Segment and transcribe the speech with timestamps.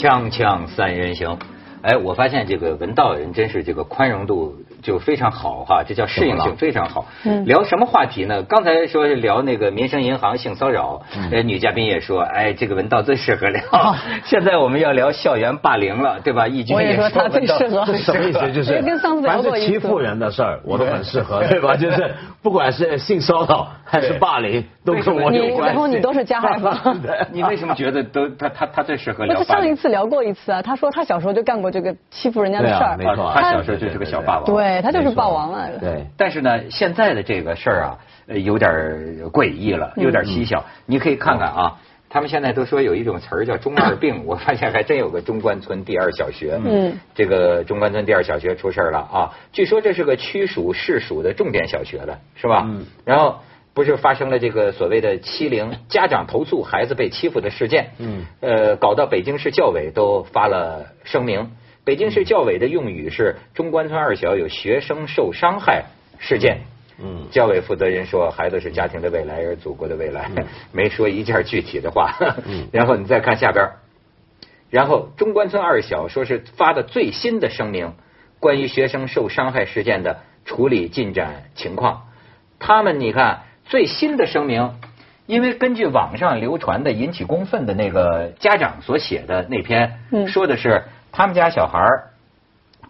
[0.00, 1.38] 锵锵三人行，
[1.82, 7.06] 哎，我发现这个文道人真是这个宽容度就非常好哈，这叫适应性非常好。
[7.24, 8.42] 嗯聊什么话题呢？
[8.42, 13.62] 刚才说是聊那个民生银行性骚扰，嗯呃，女嘉宾也说，哎，这个文道最适合聊。
[13.72, 13.94] 哦
[14.24, 16.46] 现在我们要聊校园霸凌了，对吧？
[16.46, 18.52] 易军也说他最文道适合什么意思？
[18.52, 21.74] 就是 跟上次聊凡过一次是欺负人的事儿，我都很适合，对吧？
[21.76, 25.74] 就是不管是性骚扰还是霸凌，都跟我有关系。
[25.74, 27.00] 然后你都是加害 方。
[27.32, 29.74] 你为什么觉得都他他他最适合不是上一？
[29.74, 34.44] 次聊过一次啊，他说他小时候就干过这个欺负人家的事儿，啊没错啊他小时候就是个小霸王。
[34.44, 35.78] 对他就是霸王了。
[35.78, 38.70] 对，但是呢，现在的这个事儿啊，呃有点
[39.32, 40.64] 诡异了，有点儿蹊跷。
[40.86, 41.76] 你可以看看啊，
[42.08, 46.60] 他们现在都说有一种词儿叫“中 二病”，我发现还真有个中关村第二小学。
[46.64, 49.30] 嗯，这个中关村第二小学出事儿了啊！
[49.52, 52.64] 据说这是个区属市属的重点小学了，是吧？
[52.66, 52.84] 嗯。
[53.04, 53.38] 然后
[53.80, 57.92] 不是发生了这个所谓的欺凌，家长投诉孩子被欺负的事件。
[57.96, 58.26] 嗯。
[58.40, 61.52] 呃，搞到北京市教委都发了声明。
[61.82, 65.86] 北京市教委的用语是中关村二小有学生受伤害
[66.18, 66.58] 事件。
[67.02, 70.30] 嗯教委负责人说，孩子是家庭的未来，也是祖国的未来，
[70.72, 72.14] 没说一件具体的话。
[72.46, 73.66] 嗯 然后你再看下边，
[74.68, 77.94] 然后中关村二小说是发的最新的声明，
[78.40, 82.08] 关于学生受伤害事件的处理进展情况。
[82.58, 84.74] 他们你看最新的声明，
[85.26, 91.78] 因为根据网上流传的引起公愤的那个家长所写的那篇，嗯说的是他们家小孩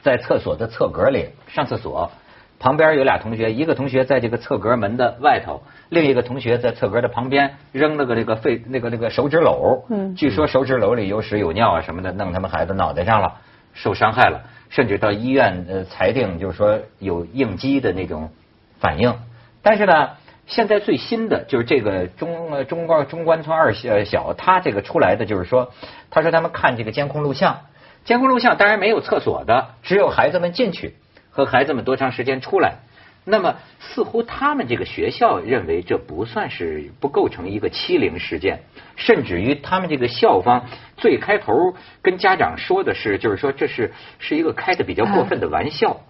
[0.00, 2.10] 在厕所的侧格里上厕所，
[2.58, 13.34] 旁边有俩同学，一个同学在这个侧格门的外头，另一个同学在侧格的旁边扔了个这个废那个那个手指篓，嗯据说手指篓里有屎有尿啊什么的，弄他们孩子脑袋上了，
[13.74, 18.30] 受伤害了，甚至到医院呃裁定就是说有应激的那种
[18.78, 19.14] 反应，
[19.60, 20.12] 但是呢。
[20.50, 25.72] 现在最新的就是这个中呃中关中关村二小小，他这个出来的就是说，
[26.10, 27.60] 他说他们看这个监控录像，
[28.04, 30.96] 监控录像当然没有厕所的，只有孩子们进去
[31.30, 32.78] 和孩子们多长时间出来。
[33.22, 38.62] 那么似乎他们这个学校认为这不算是不构成一个欺凌事件，
[38.96, 40.66] 甚至于他们这个校方
[40.96, 46.00] 最开头跟家长说的是，就是说这是是一个开的比较过分的玩笑。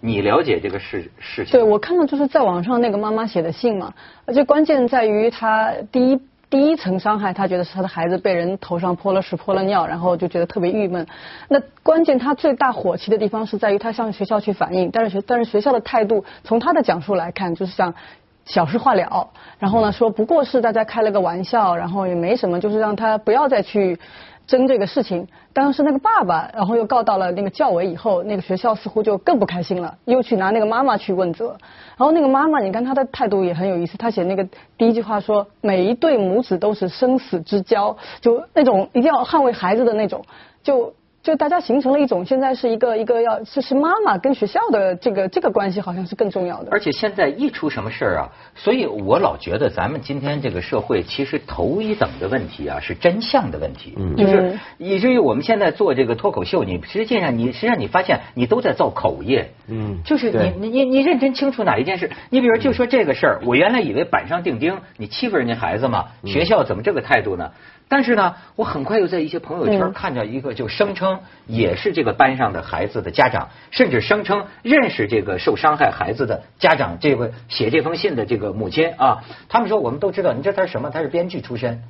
[0.00, 1.52] 你了解这个事事情？
[1.52, 3.92] 对，我看到就是在网上那个妈妈写的信嘛，
[4.24, 11.06] 而且关键在于她第一第一层伤害，她觉得是她的孩子被人头上泼了屎泼了尿，然后就觉得特别郁闷。
[11.48, 17.94] 那关键她最大火气的地方是在于她向学校去反映，但是学但是学校的态度，从她的讲述来看，就是像。
[18.46, 19.28] 小事化了，
[19.58, 23.96] 然后呢说不过是大家开了个玩笑，然后也没什么，就是让他不要再去
[24.50, 25.28] 争这个事情。
[25.52, 31.56] 当时那个爸爸，然后又告到了那个教委以后，那个学校似乎就更不开心了，又去拿那个妈妈去问责。
[31.96, 34.46] 然后那个妈妈，你看她的态度也很有意思，她写那个
[34.76, 40.24] 第一句话说，每一对母子都是生死之交，就那种一定要捍卫孩子的那种，
[40.64, 40.92] 就。
[41.22, 46.68] 就大家形成了一种，现在是一个一个要，就是妈妈跟学校的这个这个关系好像是更重要的。
[46.70, 54.16] 而且现在一出什么事儿啊，所以我老觉得咱们今天这个社会其实头一等的问题啊是真相的问题，嗯。
[54.16, 59.98] 就是以至于我们现在做这个脱口秀，你实际上你实际上你发现你都在造口业，嗯。
[60.02, 67.50] 就是你你你你认真清楚哪一件事，你比如就说这个事儿，我原来以为板上钉钉，你欺负人家孩子嘛，学校怎么这个态度呢？
[67.90, 80.90] 但是呢，我很快又在一些朋友圈嗯看到一个，就声称也是这个班上的孩子的家长，甚至声称认识这个受伤害孩子的家长，这个写这封信的这个母亲啊，他们说我们都知道，你知道他是什么？
[80.90, 81.82] 他是编剧出身。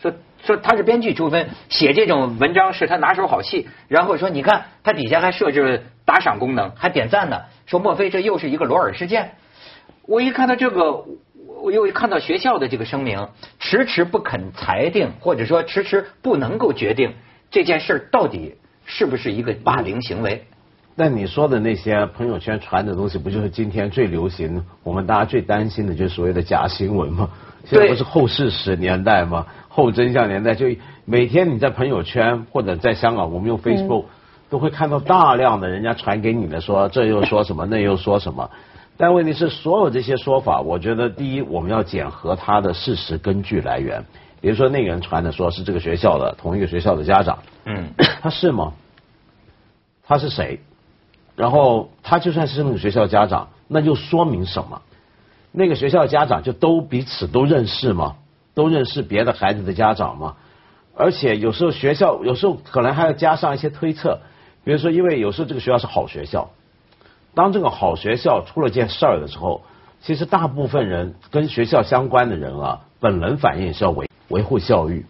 [0.00, 0.12] 说
[0.44, 3.68] 说他是编剧出身，写这种文章是他拿手好戏。
[3.88, 7.42] 然后说你看他底下还设置了打赏功能，还点赞呢。
[7.66, 9.32] 说莫非这又是一个罗尔事件？
[10.06, 11.04] 我一看到这个，
[11.60, 13.28] 我又一看到学校的这个声明，
[13.70, 17.12] 迟迟不肯裁定，或者说迟迟不能够决定
[17.50, 18.54] 这件事儿到底
[18.86, 20.42] 是不是一个霸凌行为。
[20.94, 27.28] 那你说的那些朋友圈传的东西，不就是今天最流行、我们大家最担心的，就是所谓的假新闻吗？
[27.66, 29.44] 现在不是后事实年代吗？
[29.68, 30.64] 后真相年代，就
[31.04, 34.06] 每天你在朋友圈或者在香港，我们用 Facebook、
[34.48, 38.48] 都会看到大量的人家传给你的说这又说什么，那又说什么。
[38.98, 44.04] 但问题是，所有这些说法，我觉得第一，我们要检核它的事实根据来源。
[44.40, 47.90] 比如说那个人传的说是这个学校的同一个学校的家长，嗯，
[48.20, 48.74] 他是吗？
[50.04, 50.60] 他是谁？
[51.36, 54.82] 然后他就算是那个学校家长，那就说明什么？
[55.52, 58.16] 那个学校家长就都彼此都认识吗？
[58.54, 60.34] 都认识别的孩子的家长吗？
[60.96, 64.18] 而且有时候学校有时候可能还要加上一些推测，
[64.64, 66.50] 比如说，因为有时候这个学校是好学校，
[67.38, 69.62] 当这个好学校出了件事儿的时候，
[70.00, 75.06] 其实大部分人跟学校相关的人啊，本能反应是要维维护教育，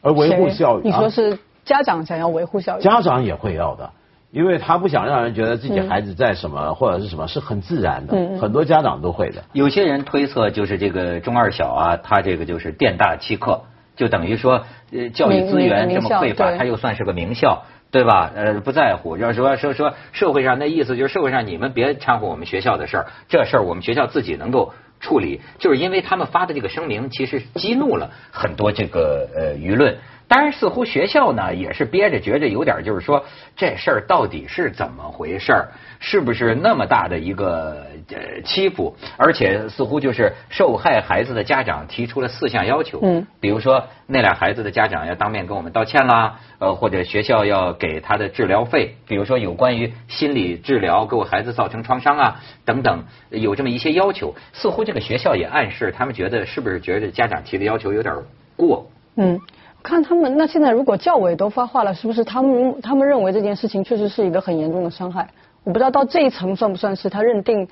[0.00, 2.82] 而维护谁教育，你说啊是家长想要维护校园。
[2.82, 3.90] 家长也会要的，
[4.30, 9.42] 因为他不想让人觉得自己孩子在什么、或者是什么是很自然的，很多家长都会的。
[9.52, 13.62] 有些人推测就是这个中二小啊，他这个就是店大欺客，
[13.96, 17.64] 就等于说呃教育资源这么匮乏，他又算是个名校。
[17.94, 18.32] 对吧？
[18.34, 25.40] 呃，不在乎，要说说说社会上那意思就是社会上你们别掺和我们学校的事儿，这事儿我们学校自己能够处理。
[25.60, 29.96] 就是因为他们发的这个声明，其实激怒了很多这个呃舆论。
[30.34, 35.68] 当然，似乎学校呢也是憋着，觉着有点就是说这事儿到底是怎么回事儿，
[36.00, 38.96] 是不是那么大的一个呃欺负？
[39.16, 54.34] 而且似乎就是受害孩子的家长提出了四项要求，嗯，比如说那俩孩子的家长要当面跟我们道歉啦，呃，或者学校要给他的治疗费，比如说有关于心理治疗给我孩子造成创伤啊等等，有这么一些要求。
[54.52, 58.12] 似乎这个学校也暗示他们觉得是不是觉得家长提的要求有点
[58.56, 58.90] 过？
[59.16, 59.38] 嗯，
[59.84, 65.28] 看他们那现在如果教委都发话了，是不是他们他们认为这件事情确实是一个很严重的伤害？
[65.62, 67.68] 我不知道到这一层算不算是他认定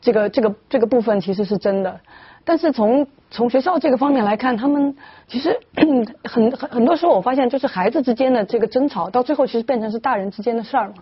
[0.00, 2.00] 这个这个这个部分其实是真的。
[2.44, 4.94] 但是从从学校这个方面来看，他们
[5.26, 5.58] 其实
[6.24, 10.94] 很很很多时候我发现，就是孩子之间的这个争吵，到最后其实变成是大人之间的事儿嘛。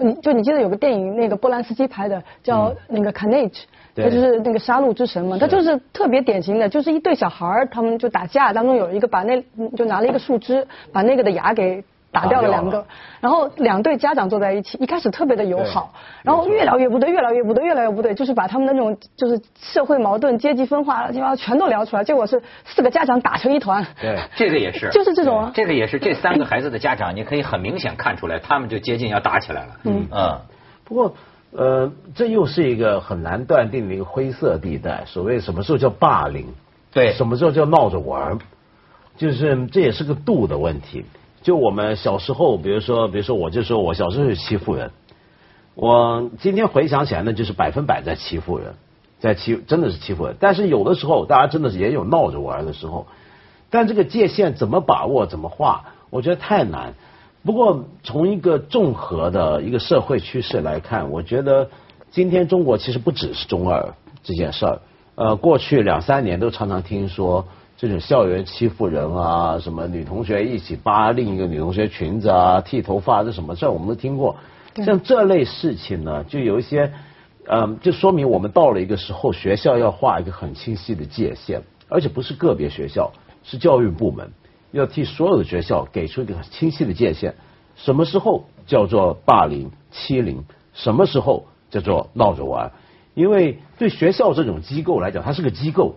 [0.00, 3.62] 嗯就你记得有个电影，那个波兰斯基拍的叫那个 Carnage，
[3.94, 4.04] 对。
[4.04, 9.42] 他就是那个杀戮之神嘛，他就是特别典型的，就是一对小孩儿，他们就打架，当中有一个把那
[9.76, 12.86] 就拿了一个树枝，把那个的牙给打掉了两个
[13.20, 23.86] 然后两对家长坐在一起，一开始特别的友好，然后越聊越不对，越聊越不对，越来越不对，就是把他们的那种就是社会矛盾、阶级分化乱七八糟全都聊出来，结果是四个家长打成一团。
[24.00, 29.72] 对，这个也是， 就是这种啊这个也是这三个孩子的家长，你可以很明显看出来，他们就接近要打起来了。
[29.84, 30.40] 嗯嗯，
[30.84, 31.14] 不过，
[31.50, 35.04] 呃，这又是一个很难断定的一个灰色地带。
[35.04, 36.46] 所谓什么时候叫霸凌，
[36.92, 38.38] 对，什么时候叫闹着玩儿，
[39.18, 41.04] 就是这也是个度的问题。
[41.42, 44.90] 就我们小时候，比如说，比如说，我就说我小时候是欺负人，
[45.74, 48.74] 我今天回想起来呢，就是百分百在欺负人，
[49.20, 50.36] 在欺真的是欺负人。
[50.40, 53.06] 但是有的时候，大家真的是也有闹着玩的时候，
[53.70, 56.94] 但这个界限怎么把握、怎么画，我觉得太难。
[57.44, 61.70] 不过从一个综合的一个社会趋势来看，我觉得
[62.10, 63.94] 今天中国其实不只是中二
[64.24, 64.80] 这件事儿。
[65.14, 67.46] 呃，过去两三年都常常听说
[67.80, 74.34] 这种校园欺负人啊，什么女同学一起扒另一个女同学裙子啊，剃头发这什么事儿，我们都听过。
[74.74, 76.92] 对像这类事情呢，就有一些，
[77.46, 83.12] 嗯，就说明我们到了一个时候，学校要画一个很清晰的界限，而且不是个别学校，
[83.44, 84.32] 是教育部门
[84.72, 87.36] 要替所有的学校给出一个很清晰的界限，
[87.76, 90.42] 什么时候叫做霸凌、欺凌，
[90.72, 92.72] 什么时候叫做闹着玩。
[93.14, 95.94] 因为对学校这种机构来讲，它是个机构，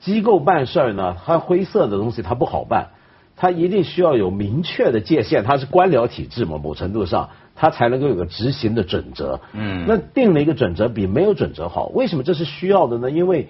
[0.00, 2.88] 机构办事儿呢，它灰色的东西它不好办，
[3.36, 9.40] 它一定需要有明确的界限，它是官僚体制嘛，某程度上它才能够有个执行的准则。
[9.52, 13.10] 嗯那定了一个准则比没有准则好，为什么这是需要的呢？
[13.10, 13.48] 因为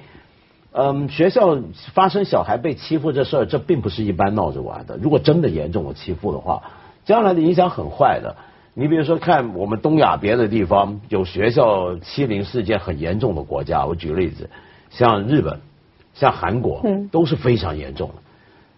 [0.76, 1.56] 嗯，学校
[1.92, 4.98] 发生小孩被欺负这事儿，这并不是一般闹着玩的。
[5.00, 6.62] 如果真的严重的欺负的话，
[7.04, 8.34] 将来的影响很坏的。
[8.74, 14.50] 你比如说，看我们东亚别的地方有学校欺凌事件很严重的国家，我举个例子，
[14.90, 15.60] 像日本、
[16.14, 18.14] 像韩国，嗯都是非常严重的。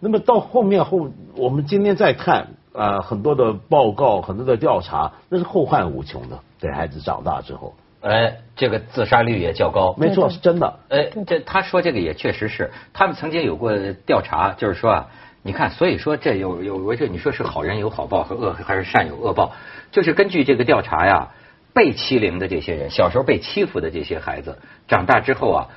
[0.00, 6.40] 那么到后面后，我们今天再看啊、呃很多的报告、很多的调查，那是后患无穷的。
[6.58, 9.94] 对孩子长大之后，哎，这个自杀率也较高。
[9.98, 10.80] 没错，是真的。
[10.88, 15.08] 哎，这他说这个也确实是，他们曾经有过调查，就是说啊，
[15.42, 19.52] 你看，所以说这有有我这你说是好人有好报和恶还是善有恶报，
[19.92, 21.28] 就是根据这个调查呀，
[21.74, 24.58] 被欺凌的这些人，小时候被欺负的这些孩子，
[24.88, 25.68] 长大之后啊，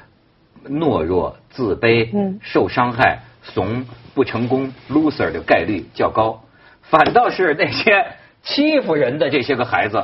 [0.68, 2.40] 懦弱、自卑、嗯。
[2.42, 6.42] 受伤害、怂、不成功、loser 的概率较高，
[6.82, 8.06] 反倒是那些
[8.44, 10.04] 欺负人的这些个孩子，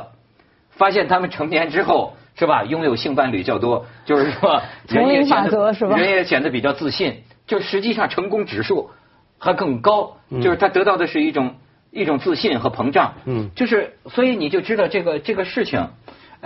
[0.70, 5.96] 发现他们成年之后是吧，拥有性伴侣较多，就是说人也丛林法显得则是吧？
[5.96, 8.90] 人也显得比较自信，就实际上成功指数
[9.38, 10.40] 还更高，嗯。
[10.40, 11.54] 就是他得到的是一种
[11.90, 13.50] 一种自信和膨胀，嗯。
[13.54, 15.88] 就是所以你就知道这个这个事情。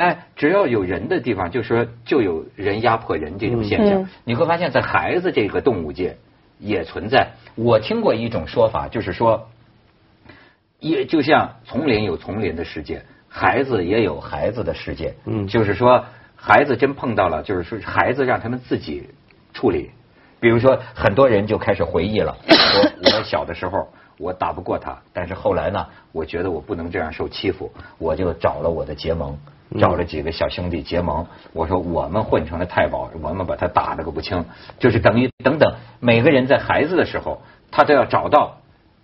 [0.00, 4.02] 哎，只要有人的地方，就说就有人压迫人这种现象。
[4.02, 6.16] 嗯你会发现在孩子这个动物界
[6.58, 7.32] 也存在。
[7.54, 9.50] 我听过一种说法，就是说，
[10.78, 15.14] 也就像丛林有丛林的世界，孩子也有孩子的世界。
[15.26, 16.02] 嗯就是说，
[16.34, 19.10] 孩子真碰到了，就是说孩子让他们自己
[19.52, 19.90] 处理。
[20.40, 29.38] 比如说，很多人就开始回忆了，说 我小的时候我打不过他，但是后来呢，我觉得我不能这样受欺负，我就找了我的结盟，
[29.78, 34.44] 找了几个小兄弟结盟，我说我们混成了太保，我们把他打了个不轻，
[34.78, 38.58] 就是等于等等，每个人在孩子的时候，他都要找到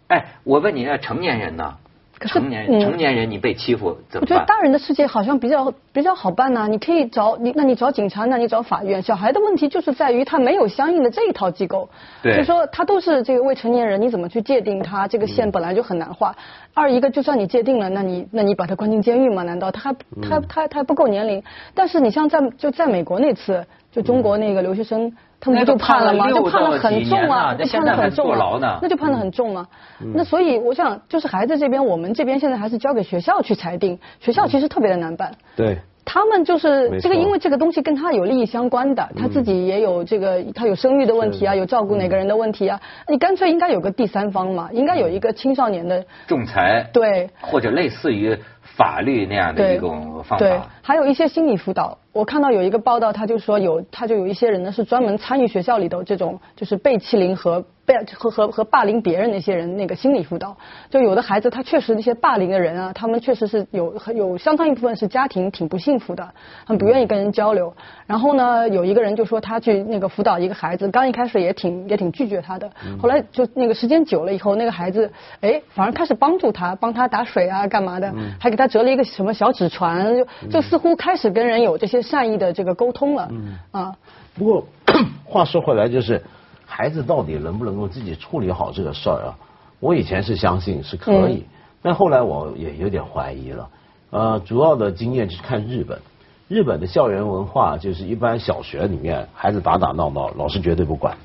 [0.08, 1.76] 哎，我问你，那成年人呢？
[2.18, 4.20] 可是成年嗯成年人你被欺负怎么办？
[4.23, 9.02] 我觉得大人的世界好像比较比较好办呐、你可以找你，那你找警察，那你找法院。
[9.02, 11.88] 小孩的问题就是在于他没有相应的这一套机构，
[12.23, 15.06] 对就说他都是这个未成年人，你怎么去界定他？
[15.06, 16.35] 这个线本来就很难画。
[16.73, 19.42] 二一个，就算你界定了，那你那你把他关进监狱吗？
[19.42, 21.42] 难道他还他他他还不够年龄？
[21.75, 25.12] 但是你像在就在美国那次，就中国那个留学生。
[25.38, 26.31] 他们不就判了吗？
[26.31, 29.66] 就判了很重啊，判了现在还很重坐牢呢啊，那就判得很重啊。
[30.14, 35.33] 那所以我想，就是孩子这边，我们这边现在还是交给学校去裁定，学校其实特别的难办。
[35.55, 51.99] 对，他们就是这个，因为这个东西跟他有利益相关的，他自己也有这个，他有生育的问题啊，有照顾哪个人的问题啊，你干脆应该有个第三方嘛，应该有一个青少年的，仲裁对或者类似于法律那样的一种方法对。，还有一些心理辅导。
[52.16, 60.56] 我看到有一个报道，他就说有，他就有一些人呢是专门参与学校里头这种就是被欺凌和被和和和霸凌别人那些人那个心理辅导。
[60.88, 66.26] 就有的孩子他确实那些霸凌的人啊，他们确实是有有相当一部分是家庭挺不幸福的，
[66.64, 67.75] 很不愿意跟人交流。
[68.06, 83.31] 然后呢，有一个人就说他去那个辅导一个孩子，刚一开始也挺也挺拒绝他的，后来就那个时间久了以后，那个孩子哎反而开始帮助他，帮他打水啊干嘛的，还给他折了一个什么小纸船，就就似乎开始跟人有这些善意的这个沟通了，
[83.73, 83.97] 啊。
[84.35, 84.67] 不过
[85.27, 86.23] 话说回来，就是
[86.65, 89.37] 孩子到底能不能够自己处理好这个事儿啊？
[89.81, 91.45] 我以前是相信是可以，
[91.83, 93.69] 但后来我也有点怀疑了。
[94.09, 96.01] 呃，主要的经验就是看日本，
[96.49, 101.17] 日本的校园文化就是一般小学里面孩子打打闹闹，老师绝对不管。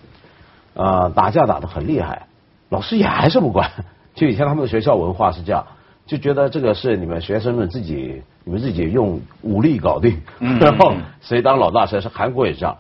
[0.73, 2.27] 呃，打架打得很厉害，
[2.69, 3.71] 老师也还是不管。
[4.15, 5.67] 就以前他们的学校文化是这样，
[6.11, 12.75] 就觉得这个是你们学生们自己，你们自己用武力搞定，嗯 然后谁当老大谁是韩国也这样，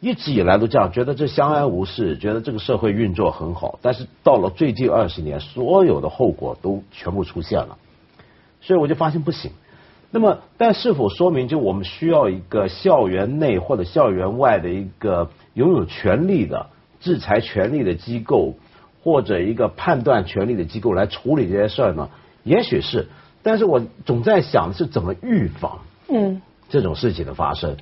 [0.00, 3.78] 一直以来都这样，觉得这相安无事，觉得这个社会运作很好。
[3.80, 7.78] 但是到了最近二十年，所有的后果都全部出现了，
[8.60, 9.52] 所以我就发现不行。
[10.10, 16.66] 那么，但是否说明就我们需要一个校园内或者校园外的一个拥有权力的
[16.98, 18.54] 制裁权力的机构，
[19.04, 22.10] 或者一个判断权力的机构来处理这些事儿呢？
[22.44, 23.08] 也许是，
[23.42, 27.76] 但是我总在想的是怎么预防嗯，这种事情的发生。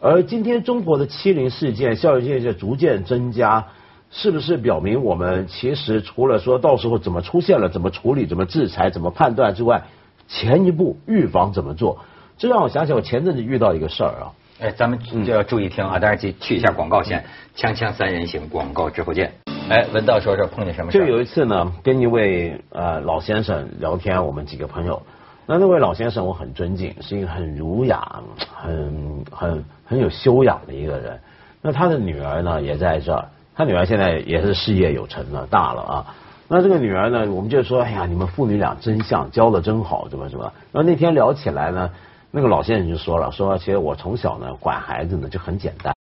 [0.00, 3.66] 而今天中国的欺凌事件、校园事件逐渐增加，
[4.10, 9.84] 是不是表明我们其实除了说到时候怎么出现了、怎么处理、怎么制裁、怎么判断之外，
[10.28, 11.98] 前一步预防怎么做？
[12.38, 14.32] 这让我想起我前阵子遇到一个事儿啊。
[14.60, 15.98] 哎，咱们就要注意听啊！
[15.98, 17.24] 当然去去一下广告先，
[17.56, 19.43] 锵锵三人行，广告之后见。
[19.66, 20.98] 哎，文道说说碰见什么事？
[20.98, 25.02] 就有一次呢，跟一位呃老先生聊天，我们几个朋友。
[25.46, 28.20] 那那位老先生我很尊敬，是一个很儒雅、
[28.54, 31.18] 很很很有修养的一个人。
[31.62, 36.14] 那他的女儿呢也在这儿，他女儿现在也是事业有成了，大了啊。
[36.46, 40.52] 那这个女儿呢，我们就说，哎呀，你们父女俩真像，教的真好，怎么怎么。
[40.72, 41.90] 然后那天聊起来呢，
[42.30, 45.94] 那个老先生就说了，说其实我从小呢管孩子呢就很简单，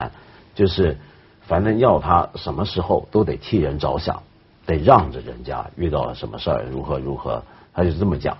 [0.53, 0.97] 就是
[1.45, 4.23] 反正要他什么时候都得替人着想，
[4.65, 8.37] 得让着人家，遇到了什么事儿如何如何，他就这么讲。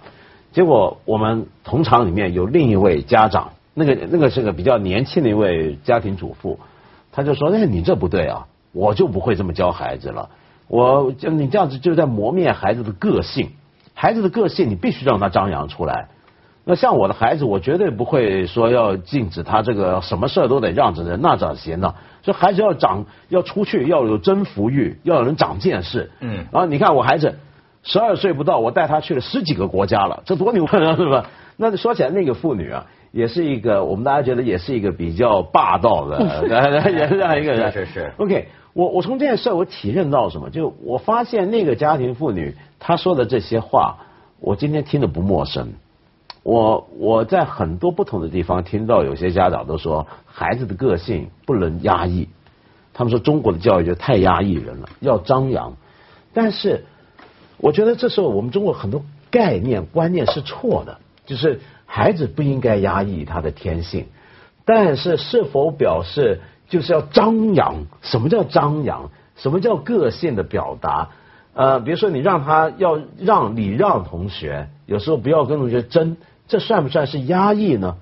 [0.52, 6.60] 结果我们同场里面有另一位家长，那个那个是个比较年轻的一位家庭主妇，
[7.12, 10.30] 他就说：“哎，你这不对啊，我就不会这么教孩子了。
[10.68, 13.50] 我就你这样子就在磨灭孩子的个性，
[13.94, 16.08] 孩子的个性你必须让他张扬出来。
[16.66, 21.94] 那像我的孩子，我绝对不会说要禁止他这个什么事儿都得让着人，那咋行呢？
[22.22, 26.10] 所以孩子要长要出去，要有征服欲，要有人长见识。
[26.22, 27.38] 嗯然后你看我孩子
[27.84, 31.26] 十二岁不到，我带他去了十几个国家了，这多牛啊， 是吧？
[31.58, 37.70] 那说起来，那个妇女啊，也是一个我们大家觉得也是一个比较霸道的，也是这样一个人。
[37.74, 40.50] 是是是 OK，我我从这件事我体认到什么？
[40.50, 43.98] 就我发现那个家庭妇女她说的这些话，
[44.40, 45.74] 我今天听的不陌生。
[46.44, 52.30] 我我在很多不同的地方听到有些家长都说，孩子的个性不能压抑。
[52.94, 55.78] 他们说中国的教育就太压抑人了，要张扬。
[56.34, 56.86] 但是
[57.58, 64.08] 我觉得这时候我们中国很多概念观念是错的，就是孩子不应该压抑他的天性，
[64.66, 67.86] 但是是否表示就是要张扬？
[68.02, 69.10] 什么叫张扬？
[69.36, 71.10] 什么叫个性的表达？
[71.56, 76.18] 呃，比如说你让他要让礼让同学，有时候不要跟同学争，
[76.54, 77.96] 这算不算是压抑呢？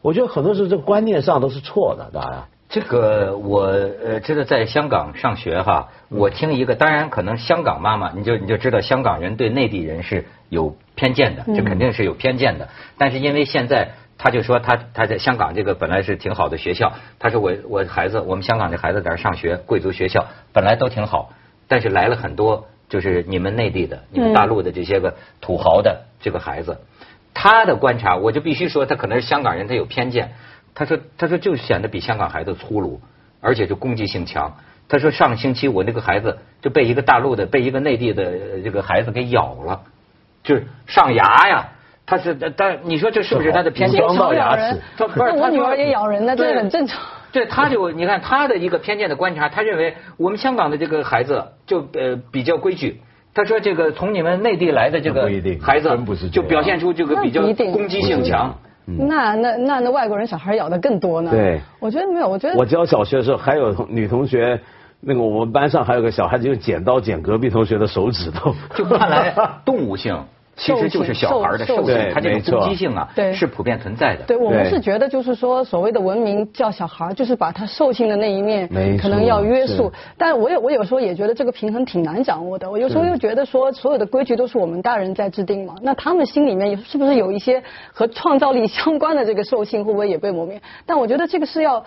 [0.00, 2.48] 我觉得很多时候这个观念上都是错的，大家。
[2.68, 12.70] 这个我呃知道在香港上学哈，我听一个，当然可能香港妈妈你就你就知道香港人对内地人是有偏见的，这肯定是有偏见的。
[12.98, 21.30] 但是因为现在他就说他他在香港这个本来是挺好的学校，他说我我孩子我们香港的孩子在这上学，贵族学校本来都挺好，
[21.68, 26.78] 但是来了很多就是你们内地的、你们大陆的这些个土豪的这个孩子，
[27.34, 30.32] 他的观察，我就必须说，他可能是香港人，他有偏见。
[30.74, 33.00] 他说，他说就显得比香港孩子粗鲁，
[33.40, 34.56] 而且就攻击性强。
[34.88, 39.80] 他说上个星期我那个孩子就被一个大陆的、被一个内地的这个孩子给咬了，
[40.42, 41.68] 就是上牙呀。
[42.04, 44.00] 他是但你说这是不是他的偏见？
[44.08, 44.80] 伤到牙齿。
[44.96, 47.00] 不是，我女儿也咬人呢，这很正常。
[47.30, 53.00] 对，他就你看他的一个偏见的观察，他认为我们香港的这个孩子就呃比较规矩。
[53.34, 55.88] 他说这个从你们内地来的这个孩子
[56.30, 58.54] 就表现出这个比较攻击性强。
[58.84, 61.30] 那那那那外国人小孩咬的更多呢？
[61.30, 64.60] 对，我觉得没有，我觉得我教小学的时候还有女同学，
[65.00, 69.32] 那个我们班上还有个小孩子用剪刀剪隔壁同学的手指头，就看来
[69.64, 70.24] 动物性。
[70.54, 74.24] 其实就是小孩的兽性，他这种攻击性啊，是普遍存在的。
[74.24, 78.68] 对我们是觉得，就是说，所谓的文明叫小孩，就是把他兽性的那一面
[78.98, 79.90] 可能要约束。
[80.16, 82.70] 但我有我有时候也觉得这个平衡挺难掌握的。
[82.70, 90.60] 我有时候又觉得说，所有的规矩都是我们大人在制定嘛，那他们心里面是不是有一些和创造力相关的这个兽性，会不会也被磨灭？
[90.84, 91.82] 但我觉得这个是要，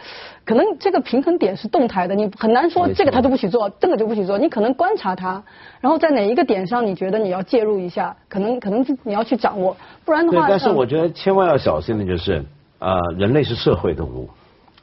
[0.46, 4.38] 可能这个平衡点是动态的，你很难说这个他就不许做，这个就不许做。
[4.38, 5.44] 你可能观察他，
[5.82, 8.46] 然后在哪一个点上你觉得你要介入一下，可能。
[8.60, 9.76] 可能你要去掌握，
[10.06, 10.48] 不然的话。
[10.48, 12.46] 对，但是我觉得千万要小心的就是，
[12.80, 14.30] 呃，人类是社会动物，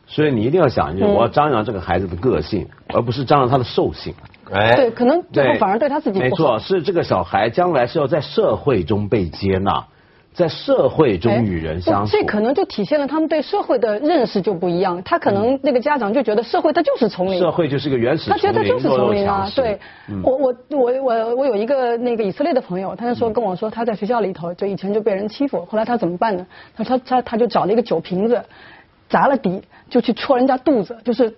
[0.07, 4.15] 所以你一定要想，就是我要张扬这个孩子的个性，而不是张扬他的兽性。
[4.53, 9.87] 哎，对，可能最后反而对他自己没错，是这个小孩将来是要在社会中被接纳。
[10.35, 15.03] 在社会中与人相处，这可能就体现了他们对社会的认识就不一样。
[15.03, 19.47] 他可能那个家长就觉得社会它就是丛林，社会就是个原始，他觉得就是丛林啊。
[19.55, 19.79] 对，
[20.23, 26.47] 我我我我我有一个那个以色列的朋友，他就说跟我说他在学校里头就以前就被人欺负，后来他怎么办呢？
[26.75, 28.43] 他说他他他就找了一个酒瓶子，
[29.11, 29.61] 砸了底，
[29.91, 31.35] 就去戳人家肚子，就是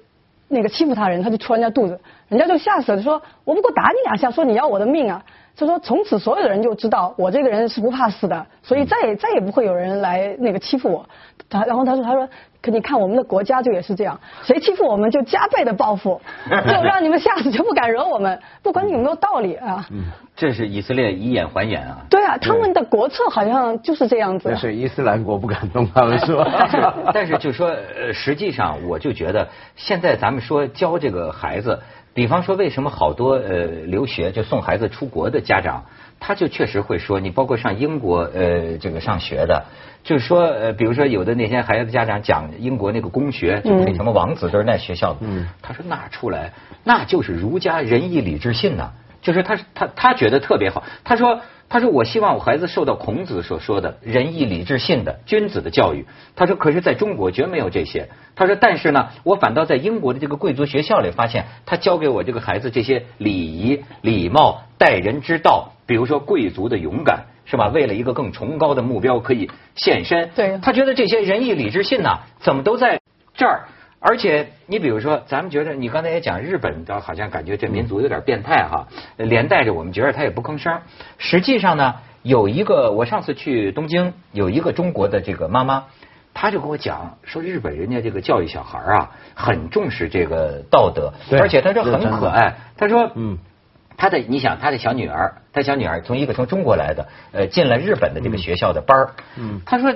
[0.46, 1.98] 那个欺负他人，他就戳人家肚子，
[2.36, 5.22] 人家就吓死了，说我不过打你两下，说你要我的命啊。
[5.56, 11.09] 就说从此所有的人就知道我这个人是不怕死的，所以再也再也不会有人来那个欺负我。
[11.48, 12.28] 他然后他说他说，
[12.61, 19.87] 可你看我们的国家就也是这样，谁欺负我们就加倍的报复， 就让你们吓死就不敢惹我们，不管你有没有道理啊。
[19.92, 21.98] 嗯，这是以色列以眼还眼啊。
[22.11, 24.48] 对啊，他们的国策好像就是这样子。
[24.50, 26.44] 那是伊斯兰国不敢动他们 是吧？
[26.59, 31.78] 但是但是就说呃，实际上我就觉得现在咱们说教这个孩子。
[32.14, 35.85] 比方说，为什么好多呃留学就送孩子出国的家长，
[36.20, 39.64] 他就确实会说，你包括上英国呃这个上学的，
[40.05, 45.18] 就是说呃，比如说有的那些孩子家长讲英国那个公学，就那什么王子都是那学校的，
[45.61, 46.53] 他说那出来
[46.85, 48.92] 那就是儒家仁义礼智信呐，
[49.24, 51.40] 就是他他他觉得特别好，他说。
[51.66, 56.04] 他说：“我希望我孩子受到孔子所说的仁义礼智信的君子的教育。”
[56.37, 67.68] 他说：“可是在中国绝没有这些。”他说：“但是呢，我反倒在英国的这个贵族学校里发现，他教给我这个孩子这些礼仪、礼貌、待人之道，比如说贵族的勇敢，是吧？
[67.68, 70.30] 为了一个更崇高的目标可以献身。
[70.37, 73.00] 对，他觉得这些仁义礼智信呐，怎么都在
[73.34, 73.68] 这儿。”
[74.06, 78.86] 而且，你比如说，咱们觉得你刚才也讲日本，的好像感觉这民族有点变态哈，
[79.16, 80.82] 连带着我们觉得他也不吭声。
[81.16, 85.84] 实际上呢，有一个我上次去东京，有一个中国的这个妈妈，
[86.34, 92.56] 她就跟我讲说，日本人家这个教育小孩啊，很重视这个道德，而且她说很可爱。
[92.76, 93.38] 她说，嗯，
[93.96, 99.10] 她的你想，她的小女儿，她小女儿从一个从中国来的，呃，进了日本的这个学校的班儿。
[99.38, 99.94] 嗯，她说，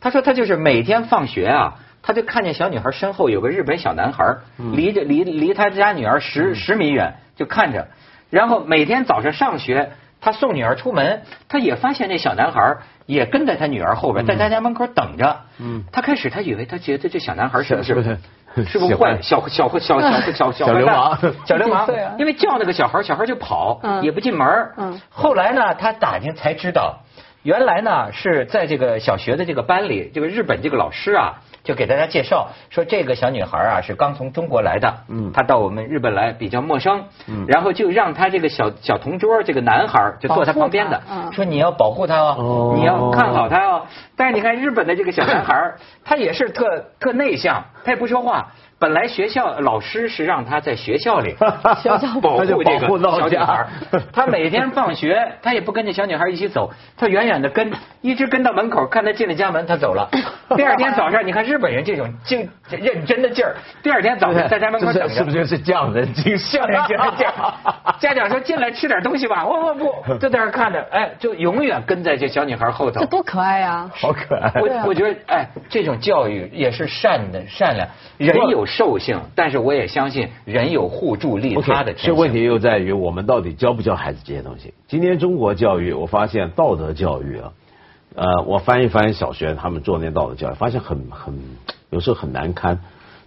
[0.00, 1.80] 她说她就是每天放学啊。
[2.02, 4.36] 他就看见小女孩身后有个日本小男孩，
[4.72, 7.88] 离着离离他家女儿十十米远就看着，
[8.30, 15.40] 然后每天早上上学，他送女儿出门，他也发现那小男孩也跟在他女儿后边，在他家门口等着。
[15.92, 18.18] 他开始他以为他觉得这小男孩是不是
[18.66, 21.86] 是不是坏小小小小小小流氓小流氓？
[22.18, 24.46] 因为叫那个小孩，小孩就跑，也不进门。
[25.10, 27.00] 后来呢，他打听才知道，
[27.42, 31.34] 原来呢是在这个小学的这个班里，这个日本这个老师啊。
[31.68, 43.82] 就给大家介绍说，这个小女孩啊是刚从中国来的，嗯，她到我们日本来比较陌生，嗯，然后就让她这个小小同桌这个男孩就坐她旁边的，说你要保护她哦，你要看好她哦。
[44.16, 48.48] 但是你看日本的这个小男孩， 他也是特特内向，他也不说话。
[48.78, 51.36] 本来学校老师是让他在学校里
[52.22, 53.66] 保护这个小女孩，
[54.12, 60.08] 他每天放学他也不跟着小女孩一起走，他远远的跟，一直跟到门口，看他进了家门，他走了。
[60.56, 61.58] 第二天早上，你看日。
[61.58, 67.26] 本人这种精认真的劲儿，第二天早上在家门口等着，是不是是匠人精匠人精神？
[67.98, 73.00] 家长说进来吃点东西吧，我我不 就在那看着，哎，就永远跟在这小女孩后头。
[73.00, 73.90] 这多可爱呀！
[73.92, 74.52] 好可爱。
[74.60, 77.88] 我我觉得，哎，这种教育也是善的善良。
[78.18, 81.94] 人有兽性，但是我也相信人有互助利他的。
[81.94, 84.72] 这问题又在于我们到底教不教孩子这些东西？
[84.86, 87.52] 今天中国教育，我发现道德教育啊。
[88.14, 91.38] 呃，我翻一翻小学他们做那道德教育，发现很很
[91.90, 92.80] 有时候很难堪，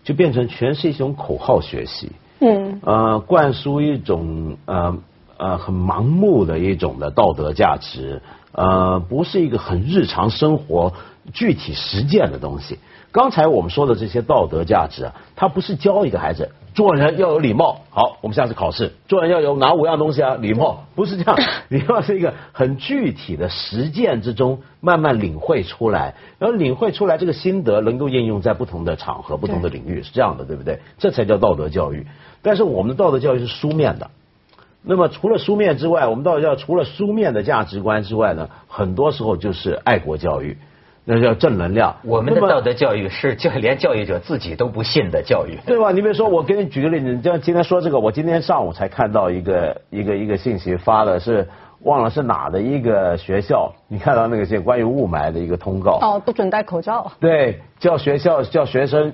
[0.04, 4.98] 就变成全是一种口号学习，嗯，呃，灌输一种呃
[5.38, 10.94] 呃很盲目的一种的道德价值，呃，不是一个很日常生活
[11.32, 12.80] 具体实践的东西。
[13.12, 17.82] 刚才我们说的这些道德价值啊，它不是教一个孩子做人要有礼貌。
[17.90, 20.36] 好，我们下次考试做人要有哪五样东西啊？
[20.36, 30.80] 礼貌 不是这样， 礼貌是一个很具体的实践之中慢慢领会出来，然后领会出来这个心得能够应用在不同的场合、不同的领域，是这样的，对不对？
[30.98, 32.08] 这才叫道德教育。
[32.42, 34.10] 但是我们的道德教育是书面的，
[34.84, 40.58] 那么除了书面之外，我们道德教育除了书面的价值观之外呢，很多时候就是爱国教育。
[41.04, 41.96] 那叫正能量。
[42.04, 45.92] 我们的道德教育是 教连教育者自己都不信的教育，对吧？
[45.92, 51.48] 你比如说，我给你举个例子，你像今天说这个，我今天上午才看到一个一个一个信息发的是
[51.84, 55.98] 忘了是哪的一个学校，你看到那个信关于雾霾的一个通告。
[56.02, 57.12] 哦，不准戴口罩。
[57.20, 59.12] 对，叫学校叫学生，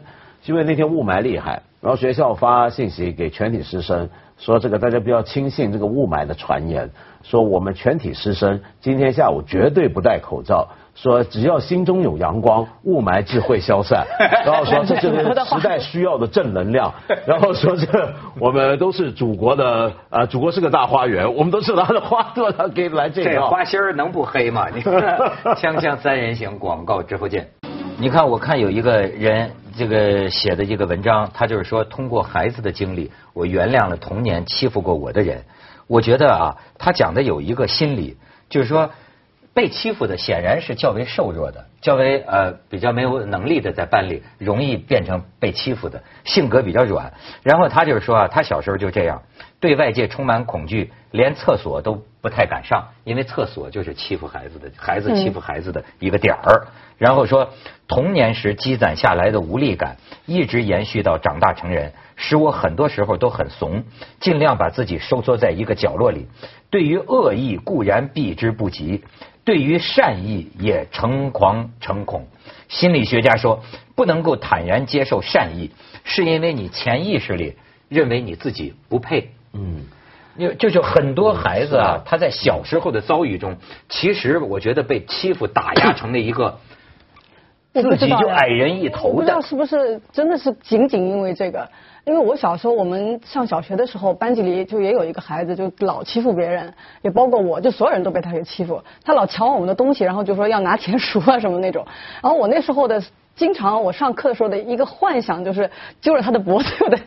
[0.48, 6.90] 因为那天雾霾厉害，然后学校发信息给全体师生，说这个大家不要轻信这个雾霾的传言，
[7.22, 10.68] 说我们全体师生今天下午绝对不戴口罩。
[10.96, 14.08] 说只要心中有阳光，雾霾自会消散。
[14.44, 16.92] 然后说这就是时代需要的正能量。
[17.28, 23.32] 然后说这我们都是祖国的啊，祖国是个大花园，我们都是拿着花朵，来给来这个。
[23.32, 24.70] 这花心儿能不黑吗？
[24.74, 24.94] 你看，
[25.56, 27.48] 锵锵三人行广告之后见。
[28.00, 35.46] 你看，我看有一个人这个写的这个文章，他就是说通过孩子的经历，我原谅了童年欺负过我的人。
[35.88, 38.18] 我觉得啊，他讲的有一个心理，
[38.50, 38.90] 就是说。
[39.54, 47.14] 被欺负的显然是较为瘦弱的，较为呃比较没有能力的，在班里容易变成被欺负的，性格比较软。
[47.44, 49.22] 然后他就是说啊，他小时候就这样，
[49.60, 56.68] 对外界充满恐惧，连厕所都不太敢上，因为厕所就是欺负孩子的孩子欺负孩子的一个点儿。
[56.98, 57.52] 然后说
[57.88, 63.84] 童年时积攒下来的无力感，一直延续到长大成人，使我很多时候都很怂，
[64.20, 66.28] 尽量把自己收缩在一个角落里。
[66.72, 69.04] 对于恶意固然避之不及。
[69.46, 72.26] 对于善意也诚惶诚恐。
[72.68, 73.62] 心理学家说，
[73.96, 75.72] 不能够坦然接受善意，
[76.04, 77.56] 是因为你潜意识里
[77.90, 79.32] 认为你自己不配。
[79.54, 79.86] 嗯，
[80.36, 83.58] 因为就是很多孩子啊，他在小时候的遭遇中，
[83.90, 86.60] 其实我觉得被欺负打压成了一个
[87.74, 89.16] 自己就矮人一头的。
[89.16, 91.70] 不知道是不是真的是仅仅因为这个。
[92.08, 98.82] 因为我小时候，我们上小学的时候，班级里就也有一个孩子，就老欺负别人，也包括我，就所有人都被他给欺负。
[99.04, 101.86] 他老抢我们的东西，然后就说要拿钱赎啊什么那种。
[102.24, 103.04] 然后我那时候的，
[103.36, 106.98] 经常我上课的时候的一个幻想就是揪着他的脖子， 就得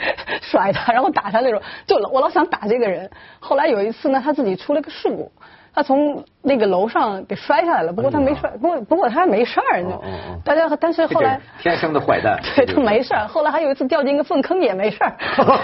[0.43, 1.63] 甩他，然后打他那种。
[1.87, 3.11] 就我老想打这个人。
[3.39, 5.33] 后来有一次呢，他自己出了个事故。
[5.73, 9.85] 他从那个楼上给摔下来了，不过他没摔，不过不过他没事儿。
[10.45, 13.27] 大家但是后来天生的坏蛋， 对他没事儿。
[13.27, 15.15] 后来还有一次掉进一个粪坑也没事儿。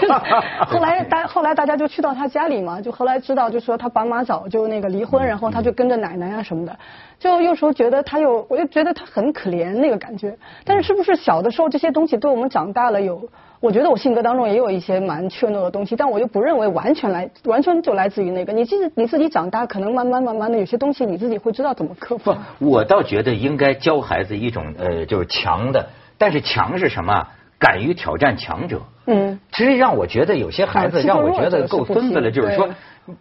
[0.65, 6.75] 后来大后来大家就去到他家里嘛，就后来知道就说他爸妈早就那个离婚，然后他就跟着奶奶啊什么的。
[7.19, 10.37] 就有时候觉得他又，我就觉得他很可怜那个感觉。
[10.63, 13.21] 但是是不是小的时候这些东西对我们长大了有？
[13.59, 18.53] 我觉得我性格当中也有一些蛮怯懦的东西，但我又不认为完全来完全就来自于那个。
[18.53, 22.35] 你自己你自己长大，可能慢慢慢慢的有些东西你自己会知道怎么克服。
[22.59, 27.27] 我倒觉得应该教孩子一种呃，就是强的，但是强是什么？
[27.59, 28.81] 敢于挑战强者。
[29.07, 29.39] 嗯。
[29.51, 32.69] 其实让我觉得有些孩子让我觉得够孙子了，就是说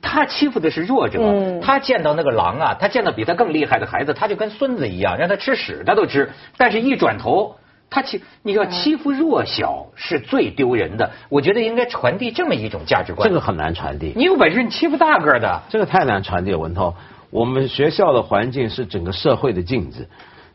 [0.03, 7.57] 他欺负的是弱者，他见到那个狼啊，他见到比他更厉害的孩子，他就跟孙子一样，让他吃屎他都吃，但是一转头。
[7.88, 11.11] 他欺，你要欺负弱小是最丢人的。
[11.29, 13.29] 我觉得应该传递这么一种价值观。
[13.29, 14.12] 这个很难传递。
[14.16, 15.62] 你有本事你欺负大个的。
[15.68, 16.94] 这个太难传递，文涛。
[17.31, 20.09] 我们学校的环境是整个社会的镜子。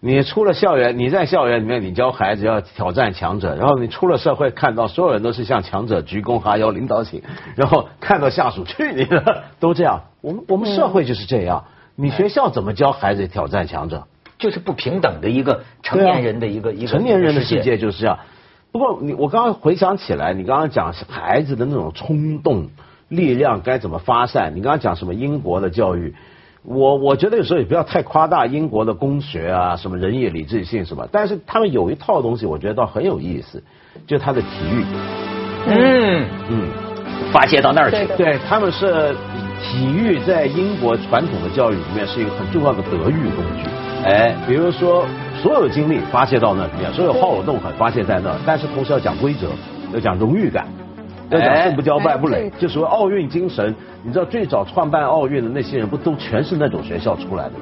[0.04, 7.22] 你出了校园，你在校园里面，你教孩子要挑战强者，然后你出了社会，看到所有人都是向强者鞠躬哈腰、领导请，
[7.56, 10.02] 然后看到下属去你的，都这样。
[10.22, 11.65] 我们我们社会就是这样。
[11.96, 14.08] 你学校怎么教孩子挑战强者？
[14.41, 18.19] 就是不平等的一个成年人的一个一个成年人的世界就是这样。
[18.71, 22.69] 不过你我刚刚回想起来，你刚刚讲孩子的那种冲动
[23.08, 24.54] 力量该怎么发散？
[24.56, 26.15] 你刚刚讲什么英国的教育？
[26.63, 33.63] 我我觉得有时候也不要太夸大英国的公学啊，什么仁义礼智信什么，但是他们有一套东西，我觉得倒很有意思，
[34.08, 34.86] 就他的体育，
[35.67, 36.69] 嗯，嗯，
[37.32, 38.17] 发泄到那儿去对。
[38.17, 39.13] 对，他们是
[39.62, 43.69] 体育在英国传统的教育里面是一个很重要的德育工具。
[44.04, 45.06] 哎，比如说，
[45.42, 49.48] 所有精力发泄到那里面，所有好动很发泄在那，但是同时要讲规则，
[49.94, 50.68] 要讲荣誉感，
[51.30, 53.74] 要讲胜不骄败不馁哎，就所谓奥运精神。
[54.04, 57.60] 你知道最早创办奥运的那些人，不都全是那种学校出来的吗？